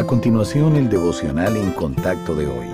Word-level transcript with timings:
A 0.00 0.06
continuación, 0.06 0.76
el 0.76 0.88
devocional 0.88 1.58
en 1.58 1.72
contacto 1.72 2.34
de 2.34 2.46
hoy. 2.46 2.66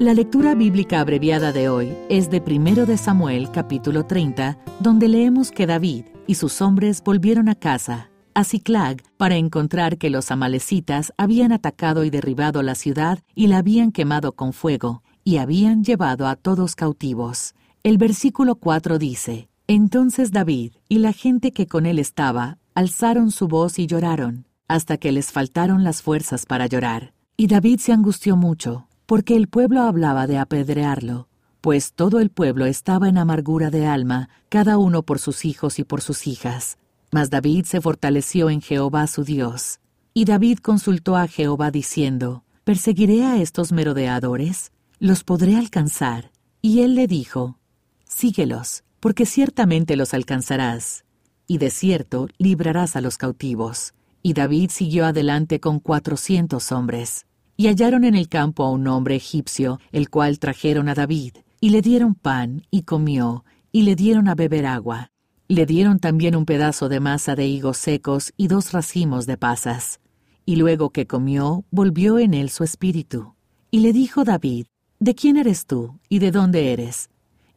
La 0.00 0.14
lectura 0.14 0.56
bíblica 0.56 0.98
abreviada 0.98 1.52
de 1.52 1.68
hoy 1.68 1.96
es 2.08 2.28
de 2.28 2.42
1 2.44 2.86
de 2.86 2.96
Samuel 2.96 3.52
capítulo 3.52 4.04
30, 4.04 4.58
donde 4.80 5.06
leemos 5.06 5.52
que 5.52 5.68
David 5.68 6.06
y 6.26 6.34
sus 6.34 6.60
hombres 6.60 7.04
volvieron 7.04 7.48
a 7.48 7.54
casa, 7.54 8.10
a 8.34 8.42
Ciclag, 8.42 9.00
para 9.16 9.36
encontrar 9.36 9.96
que 9.96 10.10
los 10.10 10.32
amalecitas 10.32 11.12
habían 11.16 11.52
atacado 11.52 12.02
y 12.02 12.10
derribado 12.10 12.64
la 12.64 12.74
ciudad 12.74 13.20
y 13.36 13.46
la 13.46 13.58
habían 13.58 13.92
quemado 13.92 14.32
con 14.32 14.52
fuego, 14.52 15.04
y 15.22 15.36
habían 15.36 15.84
llevado 15.84 16.26
a 16.26 16.34
todos 16.34 16.74
cautivos. 16.74 17.54
El 17.84 17.96
versículo 17.96 18.56
4 18.56 18.98
dice, 18.98 19.48
Entonces 19.68 20.32
David 20.32 20.72
y 20.88 20.98
la 20.98 21.12
gente 21.12 21.52
que 21.52 21.68
con 21.68 21.86
él 21.86 22.00
estaba 22.00 22.58
alzaron 22.74 23.30
su 23.30 23.46
voz 23.46 23.78
y 23.78 23.86
lloraron, 23.86 24.49
hasta 24.70 24.98
que 24.98 25.10
les 25.10 25.32
faltaron 25.32 25.82
las 25.82 26.00
fuerzas 26.00 26.46
para 26.46 26.68
llorar. 26.68 27.12
Y 27.36 27.48
David 27.48 27.80
se 27.80 27.92
angustió 27.92 28.36
mucho, 28.36 28.86
porque 29.04 29.34
el 29.34 29.48
pueblo 29.48 29.82
hablaba 29.82 30.28
de 30.28 30.38
apedrearlo, 30.38 31.26
pues 31.60 31.92
todo 31.92 32.20
el 32.20 32.30
pueblo 32.30 32.66
estaba 32.66 33.08
en 33.08 33.18
amargura 33.18 33.70
de 33.70 33.86
alma, 33.86 34.28
cada 34.48 34.78
uno 34.78 35.02
por 35.02 35.18
sus 35.18 35.44
hijos 35.44 35.80
y 35.80 35.84
por 35.84 36.02
sus 36.02 36.28
hijas. 36.28 36.78
Mas 37.10 37.30
David 37.30 37.64
se 37.64 37.80
fortaleció 37.80 38.48
en 38.48 38.60
Jehová 38.60 39.08
su 39.08 39.24
Dios. 39.24 39.80
Y 40.14 40.24
David 40.24 40.58
consultó 40.58 41.16
a 41.16 41.26
Jehová 41.26 41.72
diciendo, 41.72 42.44
¿Perseguiré 42.62 43.24
a 43.24 43.42
estos 43.42 43.72
merodeadores? 43.72 44.70
¿Los 45.00 45.24
podré 45.24 45.56
alcanzar? 45.56 46.30
Y 46.62 46.82
él 46.82 46.94
le 46.94 47.08
dijo, 47.08 47.58
Síguelos, 48.04 48.84
porque 49.00 49.26
ciertamente 49.26 49.96
los 49.96 50.14
alcanzarás, 50.14 51.04
y 51.48 51.58
de 51.58 51.70
cierto 51.70 52.28
librarás 52.38 52.94
a 52.94 53.00
los 53.00 53.16
cautivos. 53.16 53.94
Y 54.22 54.34
David 54.34 54.70
siguió 54.70 55.06
adelante 55.06 55.60
con 55.60 55.80
cuatrocientos 55.80 56.72
hombres. 56.72 57.26
Y 57.56 57.68
hallaron 57.68 58.04
en 58.04 58.14
el 58.14 58.28
campo 58.28 58.64
a 58.64 58.70
un 58.70 58.86
hombre 58.86 59.16
egipcio, 59.16 59.80
el 59.92 60.10
cual 60.10 60.38
trajeron 60.38 60.88
a 60.88 60.94
David, 60.94 61.36
y 61.60 61.70
le 61.70 61.82
dieron 61.82 62.14
pan, 62.14 62.62
y 62.70 62.82
comió, 62.82 63.44
y 63.72 63.82
le 63.82 63.96
dieron 63.96 64.28
a 64.28 64.34
beber 64.34 64.66
agua. 64.66 65.10
Le 65.48 65.66
dieron 65.66 65.98
también 65.98 66.36
un 66.36 66.46
pedazo 66.46 66.88
de 66.88 67.00
masa 67.00 67.34
de 67.34 67.46
higos 67.46 67.76
secos 67.76 68.32
y 68.36 68.48
dos 68.48 68.72
racimos 68.72 69.26
de 69.26 69.36
pasas. 69.36 70.00
Y 70.46 70.56
luego 70.56 70.90
que 70.90 71.06
comió, 71.06 71.64
volvió 71.70 72.18
en 72.18 72.34
él 72.34 72.50
su 72.50 72.64
espíritu. 72.64 73.34
Y 73.70 73.80
le 73.80 73.92
dijo 73.92 74.24
David, 74.24 74.66
¿De 75.02 75.14
quién 75.14 75.38
eres 75.38 75.64
tú 75.64 75.98
y 76.10 76.18
de 76.18 76.30
dónde 76.30 76.74
eres? 76.74 77.08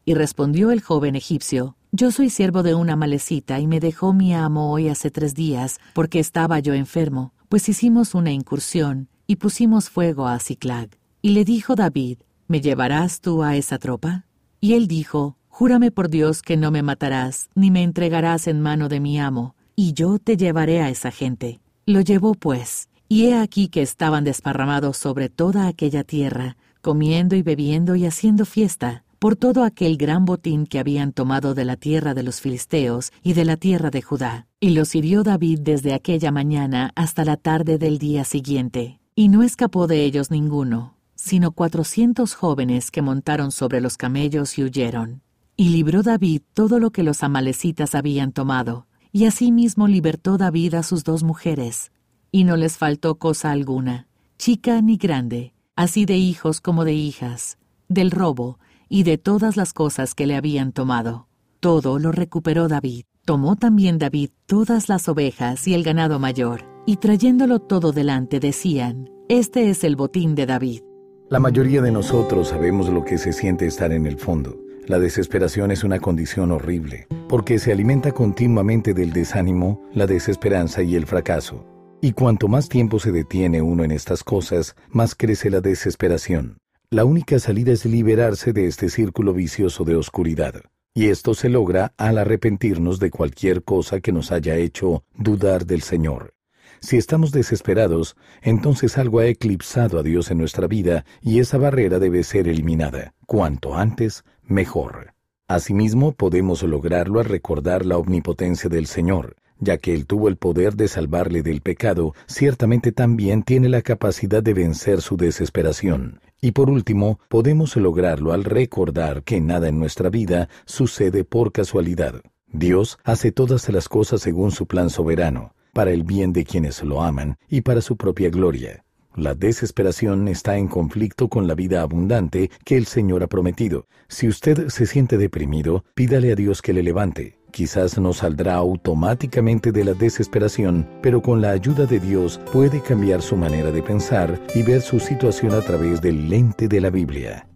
Y 0.05 0.13
respondió 0.13 0.71
el 0.71 0.81
joven 0.81 1.17
egipcio, 1.17 1.75
Yo 1.95 2.09
soy 2.09 2.31
siervo 2.31 2.63
de 2.63 2.73
una 2.73 2.95
malecita 2.95 3.59
y 3.59 3.67
me 3.67 3.79
dejó 3.79 4.13
mi 4.13 4.33
amo 4.33 4.71
hoy 4.71 4.89
hace 4.89 5.11
tres 5.11 5.35
días, 5.35 5.79
porque 5.93 6.17
estaba 6.17 6.57
yo 6.57 6.73
enfermo, 6.73 7.33
pues 7.49 7.69
hicimos 7.69 8.15
una 8.15 8.31
incursión 8.31 9.09
y 9.27 9.35
pusimos 9.35 9.91
fuego 9.91 10.25
a 10.27 10.39
Ciclag. 10.39 10.89
Y 11.21 11.29
le 11.33 11.45
dijo 11.45 11.75
David, 11.75 12.17
¿Me 12.47 12.61
llevarás 12.61 13.21
tú 13.21 13.43
a 13.43 13.57
esa 13.57 13.77
tropa? 13.77 14.25
Y 14.59 14.73
él 14.73 14.87
dijo, 14.87 15.37
Júrame 15.49 15.91
por 15.91 16.09
Dios 16.09 16.41
que 16.41 16.57
no 16.57 16.71
me 16.71 16.81
matarás, 16.81 17.49
ni 17.53 17.69
me 17.69 17.83
entregarás 17.83 18.47
en 18.47 18.59
mano 18.59 18.89
de 18.89 18.99
mi 18.99 19.19
amo, 19.19 19.53
y 19.75 19.93
yo 19.93 20.17
te 20.17 20.35
llevaré 20.35 20.81
a 20.81 20.89
esa 20.89 21.11
gente. 21.11 21.59
Lo 21.85 22.01
llevó 22.01 22.33
pues, 22.33 22.89
y 23.07 23.27
he 23.27 23.37
aquí 23.37 23.67
que 23.67 23.83
estaban 23.83 24.23
desparramados 24.23 24.97
sobre 24.97 25.29
toda 25.29 25.67
aquella 25.67 26.03
tierra, 26.03 26.57
comiendo 26.81 27.35
y 27.35 27.43
bebiendo 27.43 27.95
y 27.95 28.07
haciendo 28.07 28.45
fiesta, 28.45 29.03
por 29.23 29.37
todo 29.37 29.63
aquel 29.63 29.95
gran 29.95 30.25
botín 30.25 30.65
que 30.65 30.79
habían 30.79 31.13
tomado 31.13 31.53
de 31.53 31.63
la 31.63 31.77
tierra 31.77 32.13
de 32.13 32.23
los 32.23 32.41
filisteos 32.41 33.13
y 33.23 33.31
de 33.31 33.45
la 33.45 33.55
tierra 33.55 33.89
de 33.89 34.01
Judá. 34.01 34.47
Y 34.59 34.71
los 34.71 34.95
hirió 34.95 35.23
David 35.23 35.61
desde 35.61 35.93
aquella 35.93 36.29
mañana 36.29 36.91
hasta 36.95 37.23
la 37.23 37.37
tarde 37.37 37.77
del 37.77 37.99
día 37.99 38.25
siguiente. 38.25 38.99
Y 39.15 39.29
no 39.29 39.41
escapó 39.41 39.87
de 39.87 40.03
ellos 40.03 40.29
ninguno, 40.29 40.97
sino 41.15 41.53
cuatrocientos 41.53 42.33
jóvenes 42.33 42.91
que 42.91 43.01
montaron 43.01 43.53
sobre 43.53 43.79
los 43.79 43.95
camellos 43.95 44.57
y 44.57 44.65
huyeron. 44.65 45.21
Y 45.55 45.69
libró 45.69 46.03
David 46.03 46.41
todo 46.53 46.79
lo 46.79 46.91
que 46.91 47.03
los 47.03 47.23
amalecitas 47.23 47.95
habían 47.95 48.33
tomado, 48.33 48.87
y 49.13 49.23
asimismo 49.23 49.87
libertó 49.87 50.37
David 50.37 50.73
a 50.73 50.83
sus 50.83 51.05
dos 51.05 51.23
mujeres, 51.23 51.93
y 52.29 52.43
no 52.43 52.57
les 52.57 52.75
faltó 52.75 53.15
cosa 53.15 53.51
alguna, 53.51 54.05
chica 54.37 54.81
ni 54.81 54.97
grande, 54.97 55.53
así 55.77 56.03
de 56.03 56.17
hijos 56.17 56.59
como 56.59 56.83
de 56.83 56.91
hijas, 56.91 57.57
del 57.87 58.11
robo 58.11 58.59
y 58.93 59.01
de 59.01 59.17
todas 59.17 59.57
las 59.57 59.73
cosas 59.73 60.13
que 60.13 60.27
le 60.27 60.35
habían 60.35 60.71
tomado. 60.71 61.27
Todo 61.59 61.97
lo 61.97 62.11
recuperó 62.11 62.67
David. 62.67 63.05
Tomó 63.25 63.55
también 63.55 63.97
David 63.97 64.29
todas 64.45 64.87
las 64.87 65.09
ovejas 65.09 65.67
y 65.67 65.73
el 65.73 65.83
ganado 65.83 66.19
mayor, 66.19 66.61
y 66.85 66.97
trayéndolo 66.97 67.57
todo 67.57 67.91
delante 67.91 68.39
decían, 68.39 69.09
Este 69.29 69.71
es 69.71 69.83
el 69.83 69.95
botín 69.95 70.35
de 70.35 70.45
David. 70.45 70.81
La 71.27 71.39
mayoría 71.39 71.81
de 71.81 71.91
nosotros 71.91 72.49
sabemos 72.49 72.87
lo 72.89 73.03
que 73.03 73.17
se 73.17 73.33
siente 73.33 73.65
estar 73.65 73.91
en 73.91 74.05
el 74.05 74.19
fondo. 74.19 74.59
La 74.85 74.99
desesperación 74.99 75.71
es 75.71 75.83
una 75.83 75.99
condición 75.99 76.51
horrible, 76.51 77.07
porque 77.27 77.57
se 77.57 77.71
alimenta 77.71 78.11
continuamente 78.11 78.93
del 78.93 79.11
desánimo, 79.11 79.81
la 79.95 80.05
desesperanza 80.05 80.83
y 80.83 80.93
el 80.93 81.07
fracaso. 81.07 81.65
Y 81.99 82.11
cuanto 82.11 82.47
más 82.47 82.69
tiempo 82.69 82.99
se 82.99 83.11
detiene 83.11 83.59
uno 83.63 83.83
en 83.83 83.89
estas 83.89 84.23
cosas, 84.23 84.75
más 84.91 85.15
crece 85.15 85.49
la 85.49 85.61
desesperación. 85.61 86.57
La 86.93 87.05
única 87.05 87.39
salida 87.39 87.71
es 87.71 87.85
liberarse 87.85 88.53
de 88.53 88.67
este 88.67 88.87
círculo 88.87 89.33
vicioso 89.33 89.83
de 89.83 89.95
oscuridad. 89.95 90.61
Y 90.93 91.07
esto 91.07 91.33
se 91.33 91.49
logra 91.49 91.91
al 91.97 92.19
arrepentirnos 92.19 92.99
de 92.99 93.09
cualquier 93.09 93.63
cosa 93.63 93.99
que 93.99 94.11
nos 94.11 94.31
haya 94.31 94.57
hecho 94.57 95.03
dudar 95.15 95.65
del 95.65 95.81
Señor. 95.81 96.35
Si 96.81 96.97
estamos 96.97 97.31
desesperados, 97.31 98.15
entonces 98.43 98.99
algo 98.99 99.17
ha 99.17 99.25
eclipsado 99.25 99.97
a 99.97 100.03
Dios 100.03 100.29
en 100.29 100.37
nuestra 100.37 100.67
vida 100.67 101.03
y 101.19 101.39
esa 101.39 101.57
barrera 101.57 101.97
debe 101.97 102.21
ser 102.21 102.47
eliminada. 102.47 103.15
Cuanto 103.25 103.73
antes, 103.73 104.23
mejor. 104.43 105.15
Asimismo, 105.47 106.11
podemos 106.11 106.61
lograrlo 106.61 107.19
al 107.19 107.25
recordar 107.25 107.87
la 107.87 107.97
omnipotencia 107.97 108.69
del 108.69 108.85
Señor. 108.85 109.35
Ya 109.57 109.79
que 109.79 109.95
Él 109.95 110.05
tuvo 110.05 110.27
el 110.27 110.37
poder 110.37 110.75
de 110.75 110.87
salvarle 110.87 111.41
del 111.41 111.61
pecado, 111.61 112.13
ciertamente 112.27 112.91
también 112.91 113.41
tiene 113.41 113.67
la 113.67 113.81
capacidad 113.81 114.43
de 114.43 114.53
vencer 114.53 115.01
su 115.01 115.17
desesperación. 115.17 116.19
Y 116.43 116.51
por 116.51 116.69
último, 116.69 117.21
podemos 117.29 117.73
lograrlo 117.77 118.33
al 118.33 118.43
recordar 118.43 119.23
que 119.23 119.39
nada 119.39 119.69
en 119.69 119.79
nuestra 119.79 120.09
vida 120.09 120.49
sucede 120.65 121.23
por 121.23 121.53
casualidad. 121.53 122.21
Dios 122.51 122.99
hace 123.05 123.31
todas 123.31 123.69
las 123.69 123.87
cosas 123.87 124.21
según 124.21 124.51
su 124.51 124.67
plan 124.67 124.89
soberano 124.89 125.55
para 125.71 125.91
el 125.91 126.03
bien 126.03 126.33
de 126.33 126.43
quienes 126.43 126.83
lo 126.83 127.01
aman 127.01 127.37
y 127.47 127.61
para 127.61 127.79
su 127.79 127.95
propia 127.95 128.29
gloria. 128.29 128.83
La 129.15 129.35
desesperación 129.35 130.27
está 130.27 130.57
en 130.57 130.67
conflicto 130.67 131.29
con 131.29 131.47
la 131.47 131.55
vida 131.55 131.81
abundante 131.81 132.51
que 132.65 132.75
el 132.75 132.87
Señor 132.87 133.23
ha 133.23 133.27
prometido. 133.27 133.87
Si 134.09 134.27
usted 134.27 134.67
se 134.67 134.85
siente 134.85 135.17
deprimido, 135.17 135.85
pídale 135.93 136.33
a 136.33 136.35
Dios 136.35 136.61
que 136.61 136.73
le 136.73 136.83
levante. 136.83 137.37
Quizás 137.53 137.99
no 137.99 138.13
saldrá 138.13 138.55
automáticamente 138.55 139.71
de 139.71 139.85
la 139.85 139.93
desesperación, 139.93 140.89
pero 141.03 141.21
con 141.21 141.39
la 141.39 141.51
ayuda 141.51 141.85
de 141.85 141.99
Dios 141.99 142.41
puede 142.51 142.81
cambiar 142.81 143.21
su 143.21 143.35
manera 143.35 143.69
de 143.71 143.83
pensar 143.83 144.41
y 144.55 144.63
ver 144.63 144.81
su 144.81 144.99
situación 144.99 145.53
a 145.53 145.61
través 145.61 146.01
del 146.01 146.29
lente 146.29 146.67
de 146.67 146.81
la 146.81 146.89
Biblia. 146.89 147.47